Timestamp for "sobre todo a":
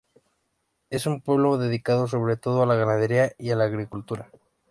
2.07-2.65